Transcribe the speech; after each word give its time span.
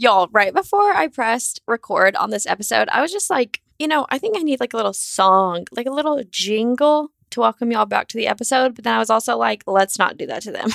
Y'all, 0.00 0.28
right 0.30 0.54
before 0.54 0.92
I 0.92 1.08
pressed 1.08 1.60
record 1.66 2.14
on 2.14 2.30
this 2.30 2.46
episode, 2.46 2.88
I 2.90 3.00
was 3.00 3.10
just 3.10 3.30
like, 3.30 3.60
you 3.80 3.88
know, 3.88 4.06
I 4.10 4.18
think 4.18 4.38
I 4.38 4.42
need 4.42 4.60
like 4.60 4.72
a 4.72 4.76
little 4.76 4.92
song, 4.92 5.64
like 5.72 5.86
a 5.86 5.90
little 5.90 6.22
jingle 6.30 7.10
to 7.30 7.40
welcome 7.40 7.72
y'all 7.72 7.84
back 7.84 8.06
to 8.08 8.16
the 8.16 8.28
episode. 8.28 8.76
But 8.76 8.84
then 8.84 8.94
I 8.94 9.00
was 9.00 9.10
also 9.10 9.36
like, 9.36 9.64
let's 9.66 9.98
not 9.98 10.16
do 10.16 10.24
that 10.26 10.42
to 10.42 10.52
them. 10.52 10.70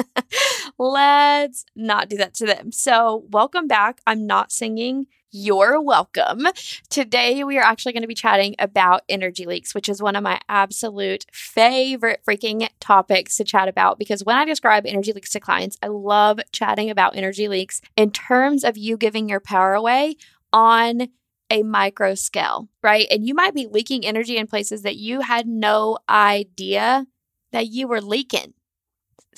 let's 0.78 1.66
not 1.76 2.08
do 2.08 2.16
that 2.16 2.34
to 2.34 2.46
them. 2.46 2.72
So, 2.72 3.26
welcome 3.30 3.68
back. 3.68 4.00
I'm 4.08 4.26
not 4.26 4.50
singing 4.50 5.06
you're 5.30 5.80
welcome. 5.80 6.46
Today, 6.88 7.44
we 7.44 7.58
are 7.58 7.64
actually 7.64 7.92
going 7.92 8.02
to 8.02 8.08
be 8.08 8.14
chatting 8.14 8.54
about 8.58 9.02
energy 9.08 9.44
leaks, 9.44 9.74
which 9.74 9.88
is 9.88 10.00
one 10.00 10.16
of 10.16 10.22
my 10.22 10.40
absolute 10.48 11.26
favorite 11.32 12.20
freaking 12.26 12.68
topics 12.80 13.36
to 13.36 13.44
chat 13.44 13.68
about 13.68 13.98
because 13.98 14.24
when 14.24 14.36
I 14.36 14.44
describe 14.44 14.86
energy 14.86 15.12
leaks 15.12 15.30
to 15.32 15.40
clients, 15.40 15.76
I 15.82 15.88
love 15.88 16.40
chatting 16.52 16.88
about 16.90 17.16
energy 17.16 17.48
leaks 17.48 17.80
in 17.96 18.10
terms 18.10 18.64
of 18.64 18.78
you 18.78 18.96
giving 18.96 19.28
your 19.28 19.40
power 19.40 19.74
away 19.74 20.16
on 20.52 21.08
a 21.50 21.62
micro 21.62 22.14
scale, 22.14 22.68
right? 22.82 23.06
And 23.10 23.26
you 23.26 23.34
might 23.34 23.54
be 23.54 23.66
leaking 23.66 24.06
energy 24.06 24.36
in 24.36 24.46
places 24.46 24.82
that 24.82 24.96
you 24.96 25.20
had 25.20 25.46
no 25.46 25.98
idea 26.08 27.06
that 27.52 27.68
you 27.68 27.88
were 27.88 28.00
leaking 28.00 28.54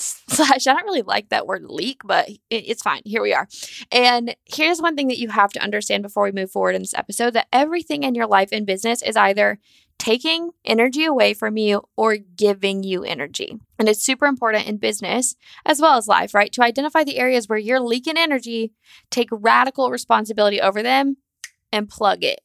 slash 0.29 0.67
i 0.67 0.73
don't 0.73 0.85
really 0.85 1.03
like 1.03 1.29
that 1.29 1.47
word 1.47 1.65
leak 1.65 2.01
but 2.05 2.29
it's 2.49 2.83
fine 2.83 3.03
here 3.05 3.23
we 3.23 3.35
are. 3.35 3.49
And 3.91 4.35
here's 4.47 4.81
one 4.81 4.97
thing 4.97 5.09
that 5.09 5.19
you 5.19 5.29
have 5.29 5.51
to 5.51 5.63
understand 5.63 6.03
before 6.03 6.25
we 6.25 6.33
move 6.33 6.51
forward 6.51 6.75
in 6.75 6.83
this 6.83 6.95
episode 6.95 7.35
that 7.35 7.49
everything 7.53 8.03
in 8.03 8.15
your 8.15 8.27
life 8.27 8.51
and 8.53 8.67
business 8.67 9.03
is 9.03 9.17
either 9.17 9.59
taking 9.99 10.51
energy 10.65 11.05
away 11.05 11.35
from 11.35 11.57
you 11.57 11.83
or 11.97 12.17
giving 12.17 12.83
you 12.83 13.05
energy. 13.05 13.59
And 13.79 13.89
it's 13.89 14.03
super 14.03 14.27
important 14.27 14.67
in 14.67 14.79
business 14.79 15.37
as 15.67 15.81
well 15.81 15.99
as 15.99 16.09
life 16.09 16.35
right 16.35 16.53
to 16.53 16.63
identify 16.63 17.05
the 17.05 17.19
areas 17.19 17.49
where 17.49 17.59
you're 17.59 17.81
leaking 17.81 18.17
energy 18.17 18.73
take 19.11 19.29
radical 19.31 19.91
responsibility 19.91 20.61
over 20.61 20.83
them 20.83 21.17
and 21.71 21.89
plug 21.89 22.25
it 22.25 22.41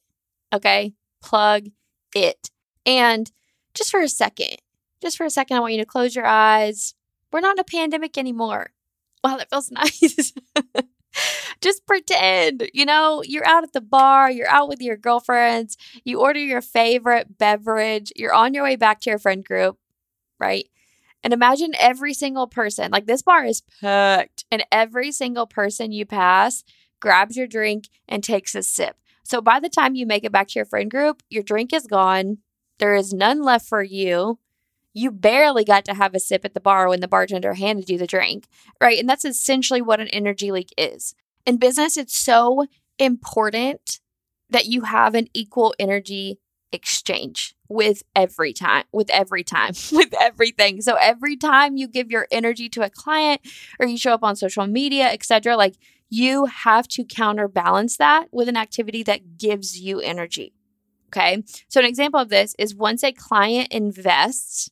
okay? 0.52 0.94
Plug 1.22 1.66
it. 2.14 2.50
And 2.84 3.30
just 3.76 3.90
for 3.90 4.00
a 4.00 4.08
second 4.08 4.56
just 5.02 5.16
for 5.18 5.26
a 5.26 5.30
second 5.30 5.56
i 5.56 5.60
want 5.60 5.74
you 5.74 5.78
to 5.78 5.86
close 5.86 6.16
your 6.16 6.26
eyes 6.26 6.94
we're 7.36 7.40
not 7.40 7.56
in 7.56 7.60
a 7.60 7.64
pandemic 7.64 8.16
anymore. 8.16 8.70
Wow, 9.22 9.36
that 9.36 9.50
feels 9.50 9.70
nice. 9.70 10.32
Just 11.60 11.86
pretend, 11.86 12.70
you 12.72 12.86
know, 12.86 13.22
you're 13.26 13.46
out 13.46 13.62
at 13.62 13.74
the 13.74 13.82
bar, 13.82 14.30
you're 14.30 14.48
out 14.48 14.70
with 14.70 14.80
your 14.80 14.96
girlfriends, 14.96 15.76
you 16.02 16.18
order 16.18 16.38
your 16.38 16.62
favorite 16.62 17.36
beverage, 17.36 18.10
you're 18.16 18.32
on 18.32 18.54
your 18.54 18.64
way 18.64 18.76
back 18.76 19.00
to 19.00 19.10
your 19.10 19.18
friend 19.18 19.44
group, 19.44 19.76
right? 20.40 20.64
And 21.22 21.34
imagine 21.34 21.74
every 21.78 22.14
single 22.14 22.46
person, 22.46 22.90
like 22.90 23.04
this 23.04 23.20
bar 23.20 23.44
is 23.44 23.60
packed, 23.82 24.46
and 24.50 24.64
every 24.72 25.12
single 25.12 25.46
person 25.46 25.92
you 25.92 26.06
pass 26.06 26.64
grabs 27.00 27.36
your 27.36 27.46
drink 27.46 27.90
and 28.08 28.24
takes 28.24 28.54
a 28.54 28.62
sip. 28.62 28.96
So 29.24 29.42
by 29.42 29.60
the 29.60 29.68
time 29.68 29.94
you 29.94 30.06
make 30.06 30.24
it 30.24 30.32
back 30.32 30.48
to 30.48 30.58
your 30.58 30.64
friend 30.64 30.90
group, 30.90 31.22
your 31.28 31.42
drink 31.42 31.74
is 31.74 31.86
gone. 31.86 32.38
There 32.78 32.94
is 32.94 33.12
none 33.12 33.42
left 33.42 33.68
for 33.68 33.82
you 33.82 34.38
you 34.96 35.10
barely 35.10 35.62
got 35.62 35.84
to 35.84 35.92
have 35.92 36.14
a 36.14 36.18
sip 36.18 36.42
at 36.46 36.54
the 36.54 36.60
bar 36.60 36.88
when 36.88 37.00
the 37.00 37.06
bartender 37.06 37.52
handed 37.52 37.90
you 37.90 37.98
the 37.98 38.06
drink, 38.06 38.48
right? 38.80 38.98
And 38.98 39.06
that's 39.06 39.26
essentially 39.26 39.82
what 39.82 40.00
an 40.00 40.08
energy 40.08 40.50
leak 40.50 40.72
is. 40.78 41.14
In 41.44 41.58
business, 41.58 41.98
it's 41.98 42.16
so 42.16 42.64
important 42.98 44.00
that 44.48 44.64
you 44.64 44.82
have 44.82 45.14
an 45.14 45.28
equal 45.34 45.74
energy 45.78 46.38
exchange 46.72 47.54
with 47.68 48.02
every 48.14 48.54
time 48.54 48.84
with 48.90 49.10
every 49.10 49.44
time 49.44 49.72
with 49.92 50.12
everything 50.20 50.80
so 50.80 50.96
every 50.96 51.36
time 51.36 51.76
you 51.76 51.86
give 51.86 52.10
your 52.10 52.26
energy 52.30 52.68
to 52.68 52.82
a 52.82 52.90
client 52.90 53.40
or 53.78 53.86
you 53.86 53.96
show 53.96 54.12
up 54.12 54.24
on 54.24 54.34
social 54.34 54.66
media 54.66 55.06
etc 55.06 55.56
like 55.56 55.76
you 56.10 56.46
have 56.46 56.88
to 56.88 57.04
counterbalance 57.04 57.96
that 57.96 58.26
with 58.32 58.48
an 58.48 58.56
activity 58.56 59.04
that 59.04 59.38
gives 59.38 59.78
you 59.78 60.00
energy 60.00 60.52
okay 61.08 61.42
so 61.68 61.78
an 61.78 61.86
example 61.86 62.18
of 62.18 62.30
this 62.30 62.56
is 62.58 62.74
once 62.74 63.04
a 63.04 63.12
client 63.12 63.68
invests 63.70 64.68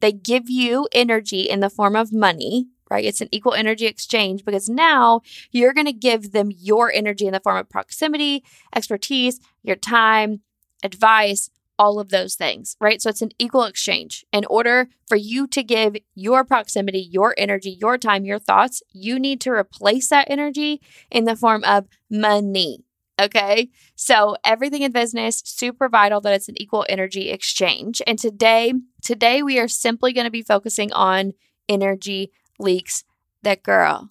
they 0.00 0.12
give 0.12 0.48
you 0.48 0.88
energy 0.92 1.42
in 1.42 1.60
the 1.60 1.70
form 1.70 1.96
of 1.96 2.12
money, 2.12 2.68
right? 2.90 3.04
It's 3.04 3.20
an 3.20 3.28
equal 3.32 3.54
energy 3.54 3.86
exchange 3.86 4.44
because 4.44 4.68
now 4.68 5.20
you're 5.50 5.74
going 5.74 5.86
to 5.86 5.92
give 5.92 6.32
them 6.32 6.50
your 6.50 6.92
energy 6.92 7.26
in 7.26 7.32
the 7.32 7.40
form 7.40 7.58
of 7.58 7.68
proximity, 7.68 8.44
expertise, 8.74 9.40
your 9.62 9.76
time, 9.76 10.40
advice, 10.82 11.50
all 11.78 12.00
of 12.00 12.08
those 12.08 12.34
things, 12.34 12.76
right? 12.80 13.00
So 13.00 13.10
it's 13.10 13.22
an 13.22 13.30
equal 13.38 13.64
exchange. 13.64 14.24
In 14.32 14.44
order 14.46 14.88
for 15.06 15.16
you 15.16 15.46
to 15.48 15.62
give 15.62 15.96
your 16.14 16.44
proximity, 16.44 16.98
your 16.98 17.34
energy, 17.38 17.70
your 17.70 17.96
time, 17.96 18.24
your 18.24 18.40
thoughts, 18.40 18.82
you 18.92 19.18
need 19.18 19.40
to 19.42 19.50
replace 19.50 20.08
that 20.08 20.28
energy 20.28 20.80
in 21.10 21.24
the 21.24 21.36
form 21.36 21.62
of 21.64 21.86
money. 22.10 22.84
Okay. 23.20 23.70
So 23.96 24.36
everything 24.44 24.82
in 24.82 24.92
business, 24.92 25.42
super 25.44 25.88
vital 25.88 26.20
that 26.20 26.34
it's 26.34 26.48
an 26.48 26.60
equal 26.60 26.86
energy 26.88 27.30
exchange. 27.30 28.00
And 28.06 28.18
today, 28.18 28.74
today 29.02 29.42
we 29.42 29.58
are 29.58 29.68
simply 29.68 30.12
going 30.12 30.26
to 30.26 30.30
be 30.30 30.42
focusing 30.42 30.92
on 30.92 31.32
energy 31.68 32.30
leaks 32.58 33.04
that 33.42 33.62
girl, 33.62 34.10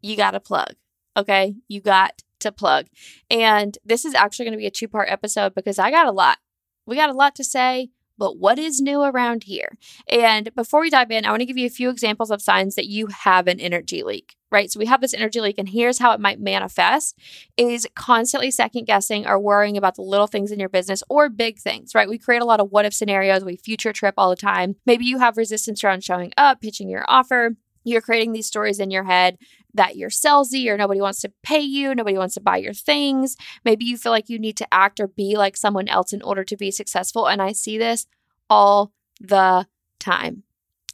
you 0.00 0.16
got 0.16 0.32
to 0.32 0.40
plug. 0.40 0.74
Okay. 1.16 1.54
You 1.68 1.80
got 1.80 2.22
to 2.40 2.52
plug. 2.52 2.86
And 3.30 3.78
this 3.84 4.04
is 4.04 4.14
actually 4.14 4.46
going 4.46 4.52
to 4.52 4.58
be 4.58 4.66
a 4.66 4.70
two 4.70 4.88
part 4.88 5.08
episode 5.08 5.54
because 5.54 5.78
I 5.78 5.90
got 5.90 6.06
a 6.06 6.12
lot. 6.12 6.38
We 6.86 6.96
got 6.96 7.10
a 7.10 7.14
lot 7.14 7.34
to 7.36 7.44
say 7.44 7.90
but 8.18 8.38
what 8.38 8.58
is 8.58 8.80
new 8.80 9.02
around 9.02 9.44
here? 9.44 9.76
And 10.08 10.54
before 10.54 10.80
we 10.80 10.90
dive 10.90 11.10
in, 11.10 11.24
I 11.24 11.30
want 11.30 11.40
to 11.40 11.46
give 11.46 11.58
you 11.58 11.66
a 11.66 11.70
few 11.70 11.90
examples 11.90 12.30
of 12.30 12.42
signs 12.42 12.74
that 12.74 12.86
you 12.86 13.08
have 13.08 13.46
an 13.48 13.60
energy 13.60 14.02
leak, 14.02 14.36
right? 14.50 14.70
So 14.70 14.78
we 14.78 14.86
have 14.86 15.00
this 15.00 15.14
energy 15.14 15.40
leak, 15.40 15.58
and 15.58 15.68
here's 15.68 15.98
how 15.98 16.12
it 16.12 16.20
might 16.20 16.40
manifest 16.40 17.18
is 17.56 17.86
constantly 17.94 18.50
second 18.50 18.86
guessing 18.86 19.26
or 19.26 19.38
worrying 19.38 19.76
about 19.76 19.96
the 19.96 20.02
little 20.02 20.26
things 20.26 20.50
in 20.50 20.60
your 20.60 20.68
business 20.68 21.02
or 21.08 21.28
big 21.28 21.58
things, 21.58 21.94
right? 21.94 22.08
We 22.08 22.18
create 22.18 22.42
a 22.42 22.46
lot 22.46 22.60
of 22.60 22.70
what 22.70 22.84
if 22.84 22.94
scenarios, 22.94 23.44
we 23.44 23.56
future 23.56 23.92
trip 23.92 24.14
all 24.16 24.30
the 24.30 24.36
time. 24.36 24.76
Maybe 24.86 25.04
you 25.04 25.18
have 25.18 25.36
resistance 25.36 25.82
around 25.82 26.04
showing 26.04 26.32
up, 26.36 26.60
pitching 26.60 26.88
your 26.88 27.04
offer. 27.08 27.56
You're 27.84 28.00
creating 28.00 28.32
these 28.32 28.46
stories 28.46 28.78
in 28.78 28.90
your 28.90 29.04
head 29.04 29.38
that 29.74 29.96
you're 29.96 30.10
salesy 30.10 30.68
or 30.68 30.76
nobody 30.76 31.00
wants 31.00 31.20
to 31.22 31.32
pay 31.42 31.60
you, 31.60 31.94
nobody 31.94 32.18
wants 32.18 32.34
to 32.34 32.40
buy 32.40 32.58
your 32.58 32.74
things. 32.74 33.36
Maybe 33.64 33.84
you 33.84 33.96
feel 33.96 34.12
like 34.12 34.28
you 34.28 34.38
need 34.38 34.56
to 34.58 34.74
act 34.74 35.00
or 35.00 35.08
be 35.08 35.36
like 35.36 35.56
someone 35.56 35.88
else 35.88 36.12
in 36.12 36.22
order 36.22 36.44
to 36.44 36.56
be 36.56 36.70
successful. 36.70 37.26
And 37.26 37.40
I 37.40 37.52
see 37.52 37.78
this 37.78 38.06
all 38.50 38.92
the 39.20 39.66
time. 39.98 40.42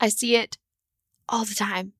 I 0.01 0.09
see 0.09 0.37
it 0.37 0.59
all 1.29 1.45
the 1.45 1.55
time. 1.55 1.93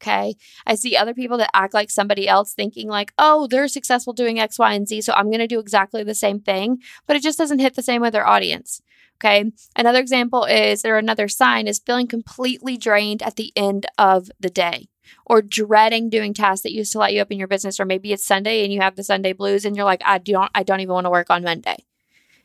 Okay. 0.00 0.34
I 0.66 0.74
see 0.74 0.96
other 0.96 1.14
people 1.14 1.38
that 1.38 1.50
act 1.54 1.74
like 1.74 1.88
somebody 1.88 2.26
else 2.26 2.54
thinking, 2.54 2.88
like, 2.88 3.12
oh, 3.18 3.46
they're 3.46 3.68
successful 3.68 4.12
doing 4.12 4.40
X, 4.40 4.58
Y, 4.58 4.72
and 4.72 4.88
Z. 4.88 5.02
So 5.02 5.12
I'm 5.12 5.26
going 5.26 5.38
to 5.38 5.46
do 5.46 5.60
exactly 5.60 6.02
the 6.02 6.14
same 6.14 6.40
thing, 6.40 6.78
but 7.06 7.14
it 7.14 7.22
just 7.22 7.38
doesn't 7.38 7.60
hit 7.60 7.74
the 7.74 7.82
same 7.82 8.02
with 8.02 8.12
their 8.12 8.26
audience. 8.26 8.82
Okay. 9.24 9.52
Another 9.76 10.00
example 10.00 10.44
is, 10.44 10.84
or 10.84 10.96
another 10.98 11.28
sign 11.28 11.68
is 11.68 11.78
feeling 11.78 12.08
completely 12.08 12.76
drained 12.76 13.22
at 13.22 13.36
the 13.36 13.52
end 13.54 13.86
of 13.96 14.30
the 14.40 14.50
day 14.50 14.88
or 15.26 15.42
dreading 15.42 16.10
doing 16.10 16.34
tasks 16.34 16.62
that 16.62 16.72
used 16.72 16.90
to 16.92 16.98
light 16.98 17.14
you 17.14 17.20
up 17.20 17.30
in 17.30 17.38
your 17.38 17.46
business 17.46 17.78
or 17.78 17.84
maybe 17.84 18.12
it's 18.12 18.26
Sunday 18.26 18.64
and 18.64 18.72
you 18.72 18.80
have 18.80 18.96
the 18.96 19.04
Sunday 19.04 19.32
blues 19.32 19.64
and 19.64 19.76
you're 19.76 19.84
like 19.84 20.02
I 20.04 20.18
don't 20.18 20.50
I 20.54 20.64
don't 20.64 20.80
even 20.80 20.94
want 20.94 21.06
to 21.06 21.10
work 21.10 21.30
on 21.30 21.44
Monday. 21.44 21.84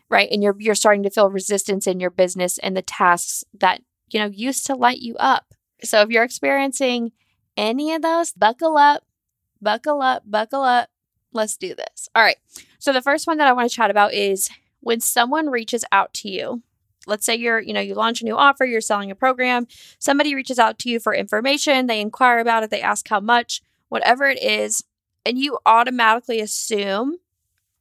Right? 0.10 0.30
And 0.32 0.44
you're 0.44 0.56
you're 0.60 0.76
starting 0.76 1.04
to 1.04 1.10
feel 1.10 1.32
resistance 1.32 1.88
in 1.88 2.00
your 2.00 2.12
business 2.12 2.60
and 2.60 2.78
the 2.78 2.82
tasks 2.84 3.44
that, 3.60 3.82
you 4.10 4.20
know, 4.20 4.28
used 4.28 4.68
to 4.68 4.76
light 4.76 5.00
you 5.00 5.16
up. 5.18 5.54
So 5.84 6.02
if 6.02 6.10
you're 6.10 6.24
experiencing 6.24 7.12
any 7.56 7.94
of 7.94 8.04
those, 8.04 8.34
buckle 8.34 8.78
up, 8.78 9.04
buckle 9.60 10.02
up, 10.02 10.24
buckle 10.26 10.62
up. 10.62 10.90
Let's 11.34 11.58
do 11.58 11.74
this. 11.74 12.08
All 12.14 12.22
right. 12.22 12.38
So 12.78 12.94
the 12.94 13.02
first 13.02 13.26
one 13.26 13.38
that 13.38 13.48
I 13.48 13.54
want 13.54 13.70
to 13.70 13.76
chat 13.76 13.90
about 13.90 14.14
is 14.14 14.50
when 14.80 15.00
someone 15.00 15.50
reaches 15.50 15.84
out 15.92 16.14
to 16.14 16.30
you 16.30 16.62
let's 17.08 17.26
say 17.26 17.36
you're, 17.36 17.60
you 17.60 17.74
know, 17.74 17.82
you 17.82 17.96
launch 17.96 18.22
a 18.22 18.26
new 18.26 18.36
offer, 18.36 18.66
you're 18.66 18.82
selling 18.82 19.10
a 19.10 19.16
program, 19.16 19.68
somebody 20.00 20.36
reaches 20.36 20.60
out 20.60 20.78
to 20.80 20.90
you 20.90 21.00
for 21.00 21.14
information, 21.14 21.88
they 21.88 22.02
inquire 22.02 22.40
about 22.40 22.64
it, 22.64 22.70
they 22.70 22.82
ask 22.82 23.08
how 23.08 23.20
much, 23.20 23.62
whatever 23.90 24.26
it 24.26 24.42
is, 24.42 24.84
and 25.26 25.38
you 25.38 25.58
automatically 25.66 26.40
assume 26.40 27.18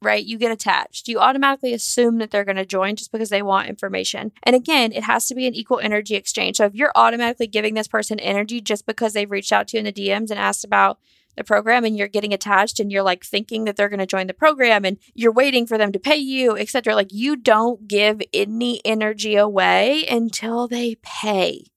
right? 0.01 0.25
You 0.25 0.37
get 0.37 0.51
attached. 0.51 1.07
You 1.07 1.19
automatically 1.19 1.73
assume 1.73 2.19
that 2.19 2.31
they're 2.31 2.45
going 2.45 2.57
to 2.57 2.65
join 2.65 2.95
just 2.95 3.11
because 3.11 3.29
they 3.29 3.41
want 3.41 3.69
information. 3.69 4.31
And 4.43 4.55
again, 4.55 4.91
it 4.91 5.03
has 5.03 5.27
to 5.27 5.35
be 5.35 5.47
an 5.47 5.55
equal 5.55 5.79
energy 5.79 6.15
exchange. 6.15 6.57
So 6.57 6.65
if 6.65 6.75
you're 6.75 6.91
automatically 6.95 7.47
giving 7.47 7.73
this 7.73 7.87
person 7.87 8.19
energy 8.19 8.61
just 8.61 8.85
because 8.85 9.13
they've 9.13 9.29
reached 9.29 9.51
out 9.51 9.67
to 9.69 9.77
you 9.77 9.79
in 9.79 9.85
the 9.85 9.91
DMs 9.91 10.29
and 10.29 10.39
asked 10.39 10.63
about 10.63 10.99
the 11.37 11.43
program 11.43 11.85
and 11.85 11.95
you're 11.97 12.07
getting 12.07 12.33
attached 12.33 12.79
and 12.79 12.91
you're 12.91 13.03
like 13.03 13.23
thinking 13.23 13.63
that 13.65 13.77
they're 13.77 13.89
going 13.89 13.99
to 13.99 14.05
join 14.05 14.27
the 14.27 14.33
program 14.33 14.83
and 14.83 14.97
you're 15.13 15.31
waiting 15.31 15.65
for 15.65 15.77
them 15.77 15.91
to 15.91 15.99
pay 15.99 16.17
you, 16.17 16.57
etc. 16.57 16.95
Like 16.95 17.13
you 17.13 17.35
don't 17.37 17.87
give 17.87 18.21
any 18.33 18.81
energy 18.83 19.35
away 19.35 20.05
until 20.09 20.67
they 20.67 20.95
pay. 20.95 21.67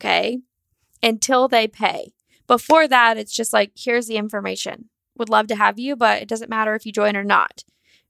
Okay? 0.00 0.40
Until 1.02 1.46
they 1.46 1.68
pay. 1.68 2.14
Before 2.46 2.88
that, 2.88 3.18
it's 3.18 3.34
just 3.34 3.52
like 3.52 3.72
here's 3.76 4.06
the 4.06 4.16
information 4.16 4.88
would 5.18 5.28
love 5.28 5.46
to 5.48 5.56
have 5.56 5.78
you, 5.78 5.96
but 5.96 6.22
it 6.22 6.28
doesn't 6.28 6.50
matter 6.50 6.74
if 6.74 6.84
you 6.84 6.92
join 6.92 7.16
or 7.16 7.24
not, 7.24 7.64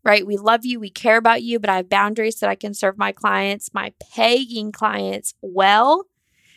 right? 0.05 0.27
We 0.27 0.37
love 0.37 0.65
you, 0.65 0.81
we 0.81 0.91
care 0.91 1.17
about 1.17 1.43
you, 1.43 1.59
but 1.59 1.71
I 1.71 1.77
have 1.77 1.88
boundaries 1.88 2.41
that 2.41 2.50
I 2.50 2.55
can 2.55 2.75
serve 2.75 2.99
my 2.99 3.12
clients, 3.12 3.73
my 3.73 3.93
paying 4.12 4.73
clients 4.73 5.35
well. 5.41 6.06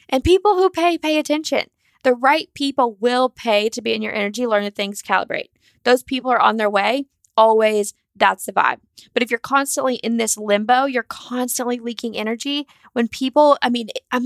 And 0.08 0.24
people 0.24 0.56
who 0.56 0.70
pay, 0.70 0.98
pay 0.98 1.20
attention. 1.20 1.68
The 2.04 2.13
right 2.13 2.50
people 2.54 2.96
will 3.00 3.30
pay 3.30 3.69
to 3.69 3.81
be 3.81 3.94
in 3.94 4.01
your 4.01 4.13
energy, 4.13 4.48
learn 4.48 4.63
the 4.63 4.72
things, 4.72 5.01
calibrate. 5.01 5.50
Those 5.84 6.04
people 6.04 6.31
are 6.31 6.40
on 6.40 6.57
their 6.57 6.69
way. 6.69 7.06
Always, 7.36 7.94
that's 8.16 8.46
the 8.46 8.54
vibe. 8.54 8.80
But 9.13 9.24
if 9.24 9.31
you're 9.31 9.40
constantly 9.40 9.96
in 9.96 10.18
this 10.18 10.38
limbo, 10.38 10.86
you're 10.86 11.04
constantly 11.04 11.80
leaking 11.80 12.18
energy. 12.18 12.68
When 12.94 13.07
people, 13.07 13.57
I 13.62 13.69
mean, 13.69 13.90
I'm, 14.12 14.25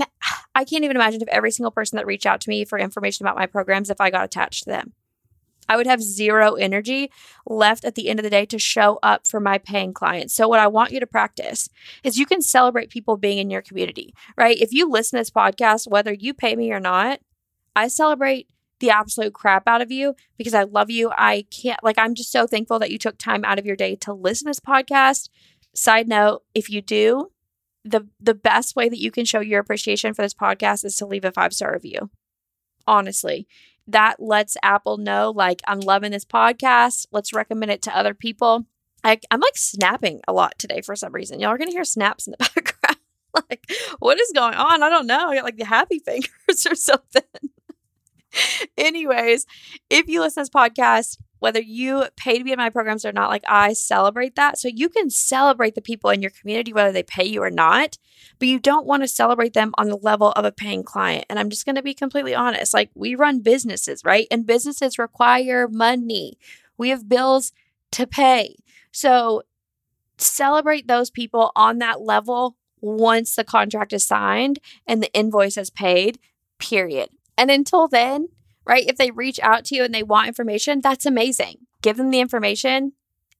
I 0.54 0.64
can't 0.64 0.84
even 0.84 0.96
imagine 0.96 1.22
if 1.22 1.28
every 1.28 1.50
single 1.50 1.70
person 1.70 1.96
that 1.96 2.06
reached 2.06 2.26
out 2.26 2.40
to 2.42 2.50
me 2.50 2.64
for 2.64 2.78
information 2.78 3.24
about 3.24 3.36
my 3.36 3.46
programs, 3.46 3.90
if 3.90 4.00
I 4.00 4.10
got 4.10 4.24
attached 4.24 4.64
to 4.64 4.70
them. 4.70 4.92
I 5.68 5.76
would 5.76 5.86
have 5.86 6.02
zero 6.02 6.54
energy 6.54 7.10
left 7.46 7.84
at 7.84 7.94
the 7.94 8.08
end 8.08 8.18
of 8.18 8.24
the 8.24 8.30
day 8.30 8.44
to 8.46 8.58
show 8.58 8.98
up 9.02 9.26
for 9.26 9.40
my 9.40 9.58
paying 9.58 9.94
clients. 9.94 10.34
So, 10.34 10.46
what 10.46 10.60
I 10.60 10.66
want 10.66 10.92
you 10.92 11.00
to 11.00 11.06
practice 11.06 11.70
is 12.02 12.18
you 12.18 12.26
can 12.26 12.42
celebrate 12.42 12.90
people 12.90 13.16
being 13.16 13.38
in 13.38 13.48
your 13.48 13.62
community, 13.62 14.14
right? 14.36 14.60
If 14.60 14.72
you 14.72 14.90
listen 14.90 15.16
to 15.16 15.20
this 15.20 15.30
podcast, 15.30 15.88
whether 15.88 16.12
you 16.12 16.34
pay 16.34 16.54
me 16.54 16.70
or 16.70 16.80
not, 16.80 17.20
I 17.76 17.88
celebrate 17.88 18.48
the 18.80 18.90
absolute 18.90 19.34
crap 19.34 19.66
out 19.66 19.80
of 19.80 19.90
you 19.90 20.14
because 20.36 20.54
I 20.54 20.64
love 20.64 20.90
you. 20.90 21.10
I 21.16 21.46
can't, 21.50 21.82
like, 21.82 21.98
I'm 21.98 22.14
just 22.14 22.32
so 22.32 22.46
thankful 22.46 22.78
that 22.78 22.90
you 22.90 22.98
took 22.98 23.18
time 23.18 23.44
out 23.44 23.58
of 23.58 23.66
your 23.66 23.76
day 23.76 23.96
to 23.96 24.12
listen 24.12 24.46
to 24.46 24.50
this 24.50 24.60
podcast. 24.60 25.28
Side 25.74 26.08
note, 26.08 26.42
if 26.54 26.70
you 26.70 26.82
do, 26.82 27.30
the 27.84 28.08
the 28.18 28.34
best 28.34 28.76
way 28.76 28.88
that 28.88 29.00
you 29.00 29.10
can 29.10 29.26
show 29.26 29.40
your 29.40 29.60
appreciation 29.60 30.14
for 30.14 30.22
this 30.22 30.32
podcast 30.32 30.84
is 30.84 30.96
to 30.96 31.06
leave 31.06 31.24
a 31.24 31.32
five 31.32 31.52
star 31.52 31.72
review. 31.72 32.10
Honestly, 32.86 33.46
that 33.86 34.16
lets 34.20 34.56
Apple 34.62 34.98
know, 34.98 35.30
like, 35.34 35.60
I'm 35.66 35.80
loving 35.80 36.10
this 36.10 36.24
podcast. 36.24 37.06
Let's 37.12 37.32
recommend 37.32 37.70
it 37.72 37.82
to 37.82 37.96
other 37.96 38.14
people. 38.14 38.66
I, 39.02 39.20
I'm 39.30 39.40
like 39.40 39.56
snapping 39.56 40.20
a 40.26 40.32
lot 40.32 40.58
today 40.58 40.80
for 40.80 40.96
some 40.96 41.12
reason. 41.12 41.40
Y'all 41.40 41.50
are 41.50 41.58
to 41.58 41.66
hear 41.66 41.84
snaps 41.84 42.26
in 42.26 42.32
the 42.32 42.36
background. 42.54 42.98
like, 43.50 43.66
what 43.98 44.18
is 44.18 44.32
going 44.34 44.54
on? 44.54 44.82
I 44.82 44.88
don't 44.88 45.06
know. 45.06 45.28
I 45.28 45.36
got 45.36 45.44
like 45.44 45.58
the 45.58 45.66
happy 45.66 45.98
fingers 46.04 46.66
or 46.66 46.74
something. 46.74 47.22
Anyways, 48.84 49.46
if 49.88 50.08
you 50.08 50.20
listen 50.20 50.44
to 50.44 50.50
this 50.50 50.54
podcast, 50.54 51.16
whether 51.38 51.60
you 51.60 52.04
pay 52.16 52.38
to 52.38 52.44
be 52.44 52.52
in 52.52 52.58
my 52.58 52.70
programs 52.70 53.04
or 53.04 53.12
not, 53.12 53.30
like 53.30 53.44
I 53.48 53.72
celebrate 53.72 54.34
that. 54.36 54.58
So 54.58 54.68
you 54.68 54.88
can 54.88 55.10
celebrate 55.10 55.74
the 55.74 55.82
people 55.82 56.10
in 56.10 56.22
your 56.22 56.30
community, 56.30 56.72
whether 56.72 56.92
they 56.92 57.02
pay 57.02 57.24
you 57.24 57.42
or 57.42 57.50
not, 57.50 57.98
but 58.38 58.48
you 58.48 58.58
don't 58.58 58.86
want 58.86 59.02
to 59.02 59.08
celebrate 59.08 59.54
them 59.54 59.72
on 59.76 59.88
the 59.88 59.96
level 59.96 60.32
of 60.32 60.44
a 60.44 60.52
paying 60.52 60.82
client. 60.82 61.24
And 61.28 61.38
I'm 61.38 61.50
just 61.50 61.66
going 61.66 61.76
to 61.76 61.82
be 61.82 61.94
completely 61.94 62.34
honest. 62.34 62.72
Like 62.72 62.90
we 62.94 63.14
run 63.14 63.40
businesses, 63.40 64.02
right? 64.04 64.26
And 64.30 64.46
businesses 64.46 64.98
require 64.98 65.68
money. 65.68 66.38
We 66.76 66.90
have 66.90 67.08
bills 67.08 67.52
to 67.92 68.06
pay. 68.06 68.56
So 68.92 69.42
celebrate 70.18 70.88
those 70.88 71.10
people 71.10 71.52
on 71.56 71.78
that 71.78 72.00
level 72.00 72.56
once 72.80 73.34
the 73.34 73.44
contract 73.44 73.92
is 73.92 74.06
signed 74.06 74.58
and 74.86 75.02
the 75.02 75.12
invoice 75.12 75.56
is 75.56 75.70
paid, 75.70 76.18
period. 76.58 77.08
And 77.36 77.50
until 77.50 77.88
then, 77.88 78.28
right? 78.66 78.86
If 78.86 78.96
they 78.96 79.10
reach 79.10 79.40
out 79.40 79.64
to 79.66 79.76
you 79.76 79.84
and 79.84 79.94
they 79.94 80.02
want 80.02 80.28
information, 80.28 80.80
that's 80.80 81.06
amazing. 81.06 81.66
Give 81.82 81.96
them 81.96 82.10
the 82.10 82.20
information. 82.20 82.92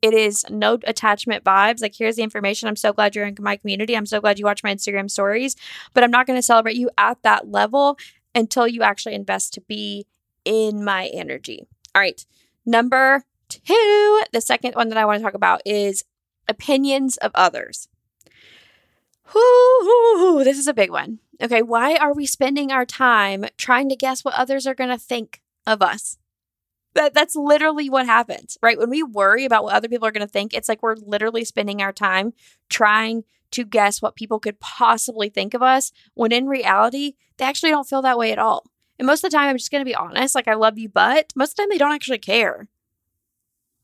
It 0.02 0.12
is 0.12 0.44
no 0.50 0.78
attachment 0.84 1.44
vibes. 1.44 1.80
Like, 1.80 1.94
here's 1.96 2.16
the 2.16 2.22
information. 2.22 2.68
I'm 2.68 2.76
so 2.76 2.92
glad 2.92 3.16
you're 3.16 3.26
in 3.26 3.36
my 3.40 3.56
community. 3.56 3.96
I'm 3.96 4.04
so 4.04 4.20
glad 4.20 4.38
you 4.38 4.44
watch 4.44 4.62
my 4.62 4.74
Instagram 4.74 5.10
stories, 5.10 5.56
but 5.94 6.04
I'm 6.04 6.10
not 6.10 6.26
going 6.26 6.38
to 6.38 6.42
celebrate 6.42 6.76
you 6.76 6.90
at 6.98 7.22
that 7.22 7.50
level 7.50 7.96
until 8.34 8.68
you 8.68 8.82
actually 8.82 9.14
invest 9.14 9.54
to 9.54 9.62
be 9.62 10.06
in 10.44 10.84
my 10.84 11.06
energy. 11.14 11.66
All 11.94 12.02
right. 12.02 12.24
Number 12.66 13.24
two, 13.48 14.22
the 14.32 14.40
second 14.40 14.74
one 14.74 14.90
that 14.90 14.98
I 14.98 15.04
want 15.04 15.18
to 15.18 15.22
talk 15.22 15.34
about 15.34 15.62
is 15.64 16.04
opinions 16.48 17.16
of 17.18 17.30
others. 17.34 17.88
Whoo, 19.34 20.44
this 20.44 20.58
is 20.58 20.66
a 20.66 20.74
big 20.74 20.90
one. 20.90 21.20
Okay, 21.42 21.62
why 21.62 21.96
are 21.96 22.14
we 22.14 22.26
spending 22.26 22.70
our 22.70 22.86
time 22.86 23.44
trying 23.56 23.88
to 23.88 23.96
guess 23.96 24.24
what 24.24 24.34
others 24.34 24.66
are 24.66 24.74
going 24.74 24.90
to 24.90 24.98
think 24.98 25.42
of 25.66 25.82
us? 25.82 26.18
That 26.94 27.12
that's 27.12 27.34
literally 27.34 27.90
what 27.90 28.06
happens, 28.06 28.56
right? 28.62 28.78
When 28.78 28.90
we 28.90 29.02
worry 29.02 29.44
about 29.44 29.64
what 29.64 29.74
other 29.74 29.88
people 29.88 30.06
are 30.06 30.12
going 30.12 30.26
to 30.26 30.32
think, 30.32 30.54
it's 30.54 30.68
like 30.68 30.82
we're 30.82 30.94
literally 30.94 31.44
spending 31.44 31.82
our 31.82 31.92
time 31.92 32.34
trying 32.68 33.24
to 33.50 33.64
guess 33.64 34.00
what 34.00 34.16
people 34.16 34.38
could 34.38 34.60
possibly 34.60 35.28
think 35.28 35.54
of 35.54 35.62
us, 35.62 35.92
when 36.14 36.32
in 36.32 36.46
reality, 36.46 37.14
they 37.36 37.44
actually 37.44 37.70
don't 37.70 37.88
feel 37.88 38.02
that 38.02 38.18
way 38.18 38.32
at 38.32 38.38
all. 38.38 38.64
And 38.98 39.06
most 39.06 39.24
of 39.24 39.30
the 39.30 39.36
time, 39.36 39.48
I'm 39.48 39.58
just 39.58 39.70
going 39.70 39.80
to 39.80 39.88
be 39.88 39.94
honest, 39.94 40.34
like 40.34 40.48
I 40.48 40.54
love 40.54 40.78
you, 40.78 40.88
but 40.88 41.32
most 41.34 41.50
of 41.52 41.56
the 41.56 41.62
time 41.62 41.70
they 41.70 41.78
don't 41.78 41.94
actually 41.94 42.18
care. 42.18 42.68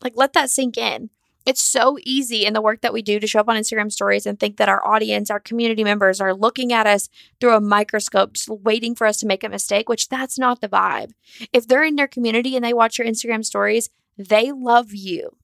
Like 0.02 0.12
let 0.16 0.32
that 0.34 0.50
sink 0.50 0.78
in. 0.78 1.10
It's 1.46 1.62
so 1.62 1.96
easy 2.04 2.44
in 2.44 2.52
the 2.52 2.60
work 2.60 2.82
that 2.82 2.92
we 2.92 3.00
do 3.00 3.18
to 3.18 3.26
show 3.26 3.40
up 3.40 3.48
on 3.48 3.56
Instagram 3.56 3.90
stories 3.90 4.26
and 4.26 4.38
think 4.38 4.58
that 4.58 4.68
our 4.68 4.86
audience, 4.86 5.30
our 5.30 5.40
community 5.40 5.82
members 5.82 6.20
are 6.20 6.34
looking 6.34 6.72
at 6.72 6.86
us 6.86 7.08
through 7.40 7.54
a 7.54 7.60
microscope, 7.60 8.34
just 8.34 8.48
waiting 8.48 8.94
for 8.94 9.06
us 9.06 9.16
to 9.18 9.26
make 9.26 9.42
a 9.42 9.48
mistake, 9.48 9.88
which 9.88 10.08
that's 10.08 10.38
not 10.38 10.60
the 10.60 10.68
vibe. 10.68 11.12
If 11.52 11.66
they're 11.66 11.84
in 11.84 11.96
their 11.96 12.08
community 12.08 12.56
and 12.56 12.64
they 12.64 12.74
watch 12.74 12.98
your 12.98 13.08
Instagram 13.08 13.44
stories, 13.44 13.88
they 14.18 14.52
love 14.52 14.92
you. 14.92 15.36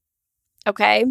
Okay? 0.67 1.07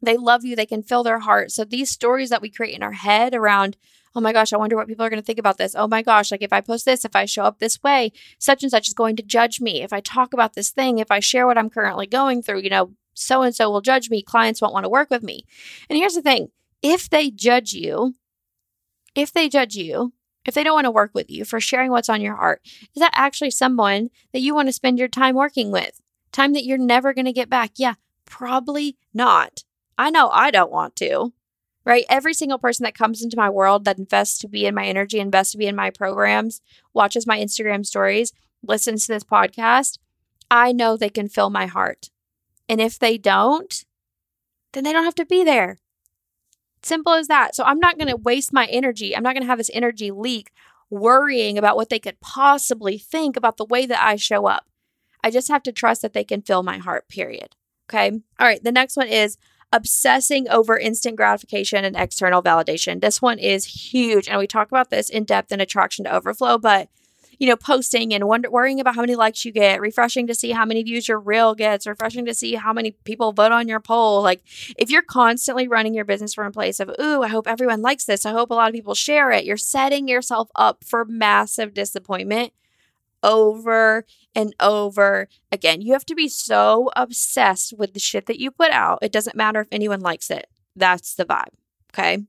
They 0.00 0.16
love 0.16 0.44
you. 0.44 0.54
They 0.54 0.66
can 0.66 0.82
fill 0.82 1.02
their 1.02 1.20
heart. 1.20 1.50
So 1.50 1.64
these 1.64 1.90
stories 1.90 2.30
that 2.30 2.42
we 2.42 2.50
create 2.50 2.76
in 2.76 2.82
our 2.82 2.92
head 2.92 3.34
around, 3.34 3.76
oh 4.14 4.20
my 4.20 4.32
gosh, 4.32 4.52
I 4.52 4.56
wonder 4.56 4.76
what 4.76 4.88
people 4.88 5.04
are 5.04 5.10
going 5.10 5.22
to 5.22 5.26
think 5.26 5.38
about 5.38 5.58
this. 5.58 5.74
Oh 5.74 5.88
my 5.88 6.02
gosh, 6.02 6.30
like 6.30 6.42
if 6.42 6.52
I 6.52 6.60
post 6.60 6.84
this, 6.84 7.04
if 7.04 7.16
I 7.16 7.24
show 7.24 7.44
up 7.44 7.58
this 7.58 7.82
way, 7.82 8.12
such 8.38 8.62
and 8.62 8.70
such 8.70 8.88
is 8.88 8.94
going 8.94 9.16
to 9.16 9.22
judge 9.22 9.60
me. 9.60 9.82
If 9.82 9.92
I 9.92 10.00
talk 10.00 10.32
about 10.32 10.54
this 10.54 10.70
thing, 10.70 10.98
if 10.98 11.10
I 11.10 11.20
share 11.20 11.46
what 11.46 11.58
I'm 11.58 11.70
currently 11.70 12.06
going 12.06 12.42
through, 12.42 12.60
you 12.60 12.70
know, 12.70 12.92
so 13.14 13.42
and 13.42 13.54
so 13.54 13.70
will 13.70 13.80
judge 13.80 14.10
me. 14.10 14.22
Clients 14.22 14.60
won't 14.60 14.74
want 14.74 14.84
to 14.84 14.90
work 14.90 15.10
with 15.10 15.22
me. 15.22 15.44
And 15.88 15.96
here's 15.96 16.14
the 16.14 16.22
thing 16.22 16.50
if 16.82 17.08
they 17.08 17.30
judge 17.30 17.72
you, 17.72 18.14
if 19.14 19.32
they 19.32 19.48
judge 19.48 19.74
you, 19.74 20.12
if 20.44 20.54
they 20.54 20.64
don't 20.64 20.74
want 20.74 20.86
to 20.86 20.90
work 20.90 21.12
with 21.14 21.30
you 21.30 21.44
for 21.44 21.60
sharing 21.60 21.90
what's 21.90 22.08
on 22.08 22.20
your 22.20 22.36
heart, 22.36 22.60
is 22.64 23.00
that 23.00 23.12
actually 23.14 23.50
someone 23.50 24.10
that 24.32 24.40
you 24.40 24.54
want 24.54 24.68
to 24.68 24.72
spend 24.72 24.98
your 24.98 25.08
time 25.08 25.34
working 25.34 25.70
with? 25.70 26.00
Time 26.32 26.52
that 26.54 26.64
you're 26.64 26.78
never 26.78 27.12
going 27.12 27.26
to 27.26 27.32
get 27.32 27.50
back? 27.50 27.72
Yeah, 27.76 27.94
probably 28.24 28.96
not. 29.14 29.64
I 29.98 30.10
know 30.10 30.30
I 30.30 30.50
don't 30.50 30.72
want 30.72 30.96
to, 30.96 31.32
right? 31.84 32.04
Every 32.08 32.34
single 32.34 32.58
person 32.58 32.84
that 32.84 32.94
comes 32.94 33.22
into 33.22 33.36
my 33.36 33.50
world 33.50 33.84
that 33.84 33.98
invests 33.98 34.38
to 34.38 34.48
be 34.48 34.66
in 34.66 34.74
my 34.74 34.86
energy, 34.86 35.20
invests 35.20 35.52
to 35.52 35.58
be 35.58 35.66
in 35.66 35.76
my 35.76 35.90
programs, 35.90 36.60
watches 36.94 37.26
my 37.26 37.38
Instagram 37.38 37.84
stories, 37.84 38.32
listens 38.66 39.06
to 39.06 39.12
this 39.12 39.24
podcast, 39.24 39.98
I 40.50 40.72
know 40.72 40.96
they 40.96 41.08
can 41.08 41.28
fill 41.28 41.50
my 41.50 41.66
heart. 41.66 42.10
And 42.68 42.80
if 42.80 42.98
they 42.98 43.18
don't, 43.18 43.84
then 44.72 44.84
they 44.84 44.92
don't 44.92 45.04
have 45.04 45.14
to 45.16 45.26
be 45.26 45.44
there. 45.44 45.78
Simple 46.82 47.12
as 47.12 47.28
that. 47.28 47.54
So 47.54 47.64
I'm 47.64 47.78
not 47.78 47.98
going 47.98 48.08
to 48.08 48.16
waste 48.16 48.52
my 48.52 48.66
energy. 48.66 49.14
I'm 49.16 49.22
not 49.22 49.34
going 49.34 49.42
to 49.42 49.48
have 49.48 49.58
this 49.58 49.70
energy 49.72 50.10
leak 50.10 50.50
worrying 50.90 51.56
about 51.56 51.76
what 51.76 51.88
they 51.88 51.98
could 51.98 52.20
possibly 52.20 52.98
think 52.98 53.36
about 53.36 53.56
the 53.56 53.64
way 53.64 53.86
that 53.86 54.04
I 54.04 54.16
show 54.16 54.46
up. 54.46 54.66
I 55.24 55.30
just 55.30 55.48
have 55.48 55.62
to 55.64 55.72
trust 55.72 56.02
that 56.02 56.12
they 56.12 56.24
can 56.24 56.42
fill 56.42 56.62
my 56.62 56.78
heart, 56.78 57.08
period. 57.08 57.54
Okay. 57.88 58.10
All 58.10 58.46
right. 58.46 58.62
The 58.62 58.72
next 58.72 58.96
one 58.96 59.08
is 59.08 59.36
obsessing 59.72 60.48
over 60.48 60.78
instant 60.78 61.16
gratification 61.16 61.84
and 61.84 61.96
external 61.96 62.42
validation. 62.42 63.00
This 63.00 63.22
one 63.22 63.38
is 63.38 63.90
huge. 63.92 64.28
And 64.28 64.38
we 64.38 64.46
talk 64.46 64.68
about 64.68 64.90
this 64.90 65.08
in 65.08 65.24
depth 65.24 65.52
in 65.52 65.60
Attraction 65.60 66.04
to 66.04 66.14
Overflow, 66.14 66.58
but 66.58 66.88
you 67.38 67.48
know, 67.48 67.56
posting 67.56 68.12
and 68.14 68.26
wonder, 68.26 68.50
worrying 68.50 68.80
about 68.80 68.94
how 68.94 69.00
many 69.00 69.14
likes 69.14 69.44
you 69.44 69.52
get, 69.52 69.80
refreshing 69.80 70.26
to 70.26 70.34
see 70.34 70.50
how 70.50 70.64
many 70.64 70.82
views 70.82 71.08
your 71.08 71.20
reel 71.20 71.54
gets, 71.54 71.86
refreshing 71.86 72.24
to 72.26 72.34
see 72.34 72.54
how 72.54 72.72
many 72.72 72.92
people 73.04 73.32
vote 73.32 73.52
on 73.52 73.68
your 73.68 73.80
poll. 73.80 74.22
Like, 74.22 74.42
if 74.78 74.90
you're 74.90 75.02
constantly 75.02 75.68
running 75.68 75.94
your 75.94 76.04
business 76.04 76.34
from 76.34 76.46
a 76.46 76.52
place 76.52 76.80
of, 76.80 76.90
ooh, 77.00 77.22
I 77.22 77.28
hope 77.28 77.46
everyone 77.46 77.82
likes 77.82 78.04
this, 78.04 78.26
I 78.26 78.32
hope 78.32 78.50
a 78.50 78.54
lot 78.54 78.68
of 78.68 78.74
people 78.74 78.94
share 78.94 79.30
it, 79.30 79.44
you're 79.44 79.56
setting 79.56 80.08
yourself 80.08 80.50
up 80.54 80.84
for 80.84 81.04
massive 81.04 81.74
disappointment 81.74 82.52
over 83.22 84.04
and 84.34 84.54
over 84.60 85.28
again. 85.50 85.80
You 85.80 85.92
have 85.92 86.06
to 86.06 86.14
be 86.14 86.28
so 86.28 86.90
obsessed 86.96 87.74
with 87.78 87.94
the 87.94 88.00
shit 88.00 88.26
that 88.26 88.40
you 88.40 88.50
put 88.50 88.72
out. 88.72 88.98
It 89.02 89.12
doesn't 89.12 89.36
matter 89.36 89.60
if 89.60 89.68
anyone 89.70 90.00
likes 90.00 90.30
it. 90.30 90.46
That's 90.74 91.14
the 91.14 91.24
vibe. 91.24 91.54
Okay. 91.92 92.24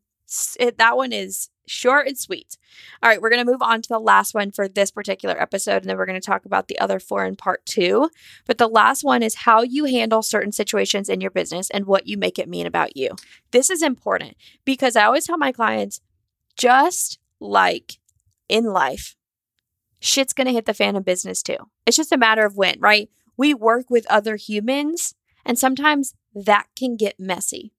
It, 0.60 0.77
that 0.77 0.98
one 0.98 1.12
is 1.12 1.50
short 1.65 2.08
and 2.08 2.18
sweet. 2.18 2.58
All 3.01 3.10
right, 3.10 3.22
we're 3.22 3.30
going 3.30 3.46
to 3.46 3.51
move 3.51 3.62
on 3.62 3.82
to 3.82 3.89
the 3.89 4.00
last 4.00 4.34
one 4.34 4.51
for 4.51 4.68
this 4.68 4.92
particular 4.92 5.39
episode, 5.39 5.84
and 5.84 5.86
then 5.86 5.98
we're 5.98 6.06
going 6.06 6.20
to 6.20 6.25
talk 6.25 6.46
about 6.46 6.68
the 6.68 6.80
other 6.80 7.00
four 7.00 7.25
in 7.25 7.36
part 7.36 7.65
two. 7.65 8.10
But 8.46 8.58
the 8.58 8.68
last 8.68 9.03
one 9.03 9.24
is 9.24 9.36
how 9.36 9.62
you 9.62 9.86
handle 9.86 10.22
certain 10.22 10.51
situations 10.51 11.10
in 11.10 11.22
your 11.22 11.32
business 11.32 11.70
and 11.70 11.86
what 11.86 12.08
you 12.08 12.18
make 12.18 12.39
it 12.39 12.50
mean 12.50 12.65
about 12.65 12.98
you. 12.98 13.12
This 13.51 13.70
is 13.70 13.82
important 13.82 14.36
because 14.65 14.96
I 14.96 15.06
always 15.06 15.25
tell 15.25 15.38
my 15.38 15.51
clients 15.51 16.01
just 16.58 17.20
like 17.39 18.00
in 18.50 18.65
life, 18.65 19.15
shit's 20.00 20.34
going 20.34 20.48
to 20.48 20.53
hit 20.53 20.65
the 20.65 20.74
fan 20.74 20.96
in 20.96 21.03
business 21.03 21.42
too. 21.42 21.58
It's 21.86 21.98
just 21.98 22.12
a 22.12 22.18
matter 22.18 22.46
of 22.46 22.58
when, 22.58 22.80
right? 22.80 23.10
We 23.38 23.53
work 23.53 23.89
with 23.89 24.06
other 24.10 24.36
humans, 24.36 25.15
and 25.46 25.58
sometimes 25.58 26.13
that 26.36 26.68
can 26.75 26.98
get 26.98 27.20
messy. 27.20 27.74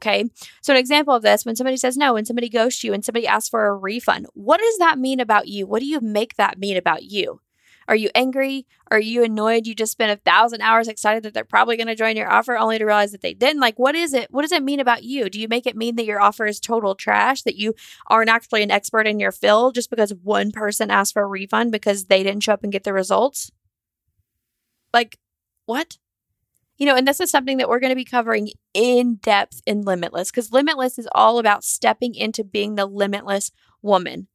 Okay. 0.00 0.26
So, 0.62 0.72
an 0.72 0.78
example 0.78 1.14
of 1.14 1.22
this 1.22 1.44
when 1.44 1.56
somebody 1.56 1.76
says 1.76 1.96
no, 1.96 2.14
when 2.14 2.24
somebody 2.24 2.48
ghosts 2.48 2.84
you, 2.84 2.92
and 2.92 3.04
somebody 3.04 3.26
asks 3.26 3.48
for 3.48 3.66
a 3.66 3.74
refund, 3.76 4.26
what 4.34 4.60
does 4.60 4.78
that 4.78 4.98
mean 4.98 5.18
about 5.18 5.48
you? 5.48 5.66
What 5.66 5.80
do 5.80 5.86
you 5.86 6.00
make 6.00 6.36
that 6.36 6.58
mean 6.58 6.76
about 6.76 7.02
you? 7.02 7.40
Are 7.88 7.96
you 7.96 8.10
angry? 8.14 8.66
Are 8.90 9.00
you 9.00 9.24
annoyed? 9.24 9.66
You 9.66 9.74
just 9.74 9.92
spent 9.92 10.12
a 10.12 10.22
thousand 10.22 10.60
hours 10.60 10.88
excited 10.88 11.22
that 11.22 11.32
they're 11.32 11.44
probably 11.44 11.76
going 11.78 11.86
to 11.86 11.94
join 11.94 12.16
your 12.16 12.30
offer 12.30 12.56
only 12.56 12.76
to 12.78 12.84
realize 12.84 13.12
that 13.12 13.22
they 13.22 13.32
didn't. 13.32 13.62
Like, 13.62 13.78
what 13.78 13.94
is 13.94 14.12
it? 14.12 14.30
What 14.30 14.42
does 14.42 14.52
it 14.52 14.62
mean 14.62 14.78
about 14.78 15.04
you? 15.04 15.30
Do 15.30 15.40
you 15.40 15.48
make 15.48 15.66
it 15.66 15.76
mean 15.76 15.96
that 15.96 16.04
your 16.04 16.20
offer 16.20 16.44
is 16.44 16.60
total 16.60 16.94
trash, 16.94 17.42
that 17.42 17.56
you 17.56 17.74
aren't 18.06 18.28
actually 18.28 18.62
an 18.62 18.70
expert 18.70 19.06
in 19.06 19.18
your 19.18 19.32
field 19.32 19.74
just 19.74 19.88
because 19.88 20.12
one 20.22 20.52
person 20.52 20.90
asked 20.90 21.14
for 21.14 21.22
a 21.22 21.26
refund 21.26 21.72
because 21.72 22.04
they 22.04 22.22
didn't 22.22 22.42
show 22.42 22.52
up 22.52 22.62
and 22.62 22.72
get 22.72 22.84
the 22.84 22.92
results? 22.92 23.50
Like, 24.92 25.18
what? 25.64 25.96
You 26.78 26.86
know, 26.86 26.94
and 26.94 27.06
this 27.06 27.20
is 27.20 27.30
something 27.30 27.58
that 27.58 27.68
we're 27.68 27.80
going 27.80 27.90
to 27.90 27.96
be 27.96 28.04
covering 28.04 28.50
in 28.72 29.16
depth 29.16 29.60
in 29.66 29.82
Limitless 29.82 30.30
because 30.30 30.52
Limitless 30.52 30.98
is 30.98 31.08
all 31.12 31.38
about 31.38 31.64
stepping 31.64 32.14
into 32.14 32.44
being 32.44 32.76
the 32.76 32.86
limitless 32.86 33.50
woman, 33.82 34.28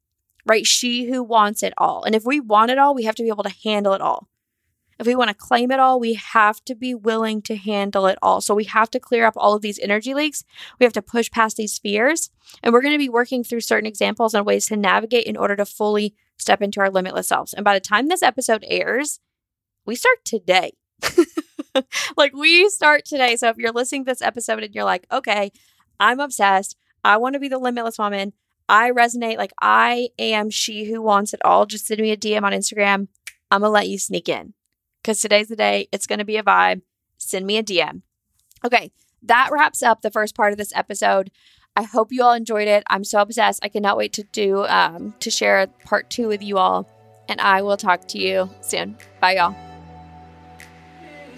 right? 0.46 0.66
She 0.66 1.06
who 1.06 1.24
wants 1.24 1.64
it 1.64 1.74
all. 1.78 2.04
And 2.04 2.14
if 2.14 2.26
we 2.26 2.42
want 2.42 2.72
it 2.72 2.78
all, 2.78 2.94
we 2.94 3.04
have 3.04 3.16
to 3.16 3.24
be 3.24 3.30
able 3.30 3.46
to 3.46 3.56
handle 3.64 3.94
it 3.94 4.02
all. 4.02 4.28
If 5.00 5.08
we 5.08 5.16
want 5.16 5.30
to 5.30 5.34
claim 5.34 5.72
it 5.72 5.80
all, 5.80 6.00
we 6.00 6.14
have 6.14 6.64
to 6.66 6.76
be 6.76 6.94
willing 6.94 7.42
to 7.44 7.56
handle 7.56 8.06
it 8.08 8.20
all. 8.22 8.42
So 8.42 8.54
we 8.54 8.66
have 8.66 8.92
to 8.92 9.00
clear 9.00 9.26
up 9.26 9.34
all 9.36 9.54
of 9.54 9.62
these 9.62 9.80
energy 9.80 10.14
leaks. 10.14 10.44
We 10.80 10.84
have 10.86 10.94
to 10.94 11.02
push 11.02 11.32
past 11.32 11.58
these 11.58 11.80
fears. 11.80 12.30
And 12.62 12.72
we're 12.72 12.82
going 12.82 12.94
to 12.94 13.00
be 13.00 13.10
working 13.10 13.44
through 13.44 13.62
certain 13.62 13.88
examples 13.88 14.34
and 14.34 14.46
ways 14.46 14.68
to 14.68 14.78
navigate 14.78 15.26
in 15.26 15.38
order 15.38 15.56
to 15.56 15.66
fully 15.66 16.14
step 16.38 16.62
into 16.62 16.80
our 16.80 16.90
limitless 16.90 17.28
selves. 17.28 17.54
And 17.54 17.64
by 17.64 17.74
the 17.74 17.80
time 17.80 18.08
this 18.08 18.24
episode 18.24 18.64
airs, 18.68 19.20
we 19.86 19.96
start 19.96 20.24
today. 20.26 20.74
like 22.18 22.34
we 22.34 22.70
start 22.70 23.06
today. 23.06 23.36
So 23.36 23.50
if 23.50 23.58
you're 23.58 23.72
listening 23.72 24.06
to 24.06 24.12
this 24.12 24.22
episode 24.22 24.64
and 24.64 24.74
you're 24.74 24.84
like, 24.84 25.06
okay, 25.12 25.52
I'm 26.00 26.20
obsessed. 26.20 26.76
I 27.04 27.18
want 27.18 27.34
to 27.34 27.40
be 27.40 27.50
the 27.50 27.58
limitless 27.58 27.98
woman. 27.98 28.34
I 28.70 28.92
resonate. 28.92 29.38
Like 29.38 29.54
I 29.62 30.10
am 30.18 30.50
she 30.50 30.86
who 30.86 31.02
wants 31.02 31.34
it 31.34 31.42
all. 31.44 31.66
Just 31.66 31.88
send 31.88 32.00
me 32.00 32.12
a 32.12 32.18
DM 32.18 32.44
on 32.44 32.54
Instagram. 32.54 33.08
I'm 33.52 33.62
going 33.62 33.70
to 33.70 33.70
let 33.70 33.90
you 33.90 34.00
sneak 34.00 34.30
in 34.30 34.54
because 35.02 35.22
today's 35.22 35.48
the 35.48 35.56
day. 35.56 35.88
It's 35.92 36.08
going 36.08 36.20
to 36.20 36.26
be 36.26 36.38
a 36.38 36.44
vibe. 36.44 36.82
Send 37.18 37.46
me 37.46 37.58
a 37.58 37.64
DM. 37.64 38.02
Okay. 38.66 38.92
That 39.22 39.50
wraps 39.52 39.84
up 39.84 40.02
the 40.02 40.12
first 40.12 40.36
part 40.36 40.52
of 40.52 40.58
this 40.58 40.74
episode. 40.76 41.32
I 41.76 41.84
hope 41.84 42.12
you 42.12 42.24
all 42.24 42.34
enjoyed 42.34 42.68
it. 42.68 42.84
I'm 42.88 43.04
so 43.04 43.20
obsessed. 43.20 43.64
I 43.64 43.70
cannot 43.70 43.98
wait 43.98 44.14
to 44.14 44.24
do 44.24 44.66
um, 44.66 45.14
to 45.20 45.32
share 45.32 45.68
part 45.86 46.10
two 46.10 46.28
with 46.28 46.44
you 46.44 46.58
all. 46.58 46.88
And 47.30 47.40
I 47.40 47.62
will 47.62 47.78
talk 47.78 48.08
to 48.10 48.20
you 48.20 48.50
soon. 48.62 48.98
Bye, 49.22 49.36
y'all 49.36 49.73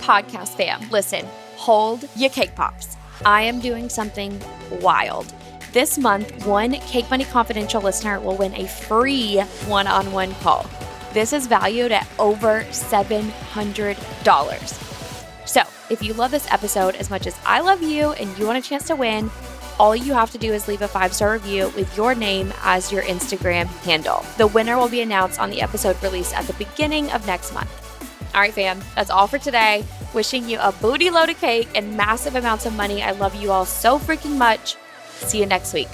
podcast 0.06 0.50
fam, 0.50 0.88
listen, 0.92 1.26
hold 1.56 2.08
your 2.16 2.30
cake 2.30 2.54
pops. 2.56 2.96
I 3.26 3.42
am 3.42 3.60
doing 3.60 3.90
something 3.90 4.40
wild. 4.80 5.34
This 5.74 5.98
month, 5.98 6.46
one 6.46 6.74
Cake 6.74 7.10
Money 7.10 7.26
Confidential 7.26 7.82
listener 7.82 8.20
will 8.20 8.38
win 8.38 8.54
a 8.54 8.68
free 8.68 9.40
one 9.68 9.88
on 9.88 10.12
one 10.12 10.36
call. 10.36 10.68
This 11.12 11.34
is 11.34 11.48
valued 11.48 11.92
at 11.92 12.08
over 12.20 12.62
$700. 12.66 15.48
So, 15.48 15.62
if 15.90 16.04
you 16.04 16.14
love 16.14 16.30
this 16.30 16.52
episode 16.52 16.96
as 16.96 17.10
much 17.10 17.26
as 17.26 17.36
I 17.44 17.62
love 17.62 17.82
you 17.82 18.12
and 18.12 18.38
you 18.38 18.46
want 18.46 18.64
a 18.64 18.70
chance 18.70 18.86
to 18.88 18.96
win, 18.96 19.32
all 19.80 19.96
you 19.96 20.14
have 20.14 20.30
to 20.32 20.38
do 20.38 20.54
is 20.54 20.68
leave 20.68 20.84
a 20.84 20.88
five 20.88 21.14
star 21.14 21.34
review 21.34 21.74
with 21.76 21.98
your 21.98 22.14
name 22.14 22.54
as 22.62 22.92
your 22.92 23.02
Instagram 23.04 23.66
handle. 23.84 24.24
The 24.38 24.48
winner 24.48 24.78
will 24.78 24.90
be 24.90 25.02
announced 25.02 25.40
on 25.40 25.50
the 25.50 25.64
episode 25.64 26.02
release 26.04 26.32
at 26.32 26.46
the 26.46 26.54
beginning 26.54 27.12
of 27.12 27.26
next 27.26 27.54
month. 27.54 27.85
All 28.36 28.42
right, 28.42 28.54
fam, 28.54 28.82
that's 28.96 29.10
all 29.10 29.28
for 29.28 29.40
today. 29.40 29.86
Wishing 30.14 30.50
you 30.50 30.60
a 30.60 30.74
booty 30.74 31.10
load 31.10 31.30
of 31.30 31.40
cake 31.40 31.70
and 31.74 31.96
massive 31.96 32.36
amounts 32.36 32.66
of 32.66 32.74
money. 32.74 33.02
I 33.02 33.12
love 33.12 33.34
you 33.34 33.50
all 33.50 33.66
so 33.66 33.98
freaking 33.98 34.38
much. 34.38 34.76
See 35.20 35.40
you 35.40 35.46
next 35.46 35.74
week. 35.74 35.88